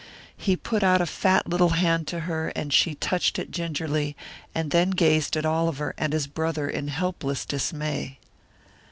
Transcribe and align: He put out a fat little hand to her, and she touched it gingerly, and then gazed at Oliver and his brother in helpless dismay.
He 0.35 0.55
put 0.57 0.81
out 0.81 0.99
a 0.99 1.05
fat 1.05 1.45
little 1.47 1.73
hand 1.77 2.07
to 2.07 2.21
her, 2.21 2.47
and 2.55 2.73
she 2.73 2.95
touched 2.95 3.37
it 3.37 3.51
gingerly, 3.51 4.15
and 4.55 4.71
then 4.71 4.89
gazed 4.89 5.37
at 5.37 5.45
Oliver 5.45 5.93
and 5.95 6.11
his 6.11 6.25
brother 6.25 6.67
in 6.67 6.87
helpless 6.87 7.45
dismay. 7.45 8.17